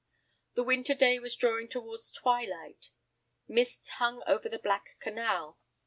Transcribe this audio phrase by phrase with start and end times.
[0.55, 2.89] The winter day was drawing towards twilight.
[3.47, 5.59] Mists hung over the black canal.